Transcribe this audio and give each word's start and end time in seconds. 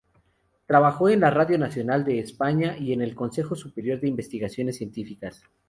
Trabajó 0.65 1.09
en 1.09 1.21
Radio 1.21 1.59
Nacional 1.59 2.03
de 2.03 2.17
España 2.17 2.75
y 2.75 2.91
en 2.91 3.03
el 3.03 3.13
Consejo 3.13 3.53
Superior 3.55 3.99
de 4.01 4.07
Investigaciones 4.07 4.77
Científicas. 4.77 5.43